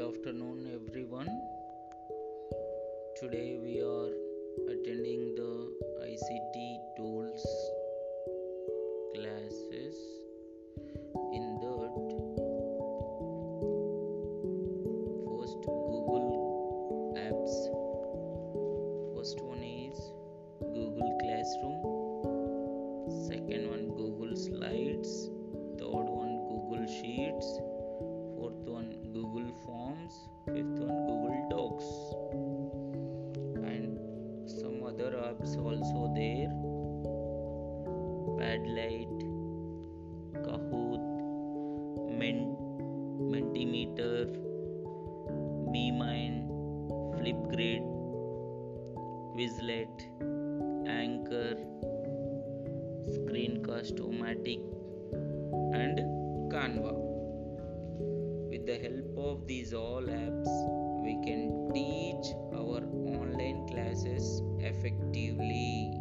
[0.00, 1.28] good afternoon everyone.
[3.20, 4.12] Today we are
[4.72, 5.52] attending the
[6.02, 7.44] ict tools
[9.14, 9.96] classes.
[11.34, 11.92] In that
[15.26, 16.28] first google
[17.26, 17.54] apps.
[19.16, 19.98] First one is
[20.60, 21.78] google classroom.
[23.28, 25.39] Second one google slides.
[35.14, 36.52] Also there.
[38.38, 39.16] Padlet
[40.46, 41.04] kahoot
[42.18, 42.58] Ment-
[43.32, 44.26] mentimeter
[45.72, 46.50] memind
[47.16, 47.84] flipgrid
[49.34, 50.06] quizlet
[50.86, 51.56] anchor
[53.14, 54.62] screencast-o-matic
[55.74, 55.98] and
[56.52, 56.94] canva.
[58.50, 60.79] With the help of these all apps
[64.82, 65.99] effectively